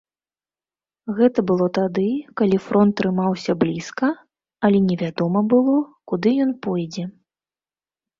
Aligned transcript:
Гэта 1.17 1.39
было 1.49 1.65
тады, 1.77 2.05
калі 2.39 2.57
фронт 2.67 2.93
трымаўся 3.01 3.55
блізка, 3.63 4.09
але 4.69 4.77
невядома 4.89 5.39
было, 5.53 5.77
куды 6.13 6.29
ён 6.47 6.51
пойдзе. 6.69 7.05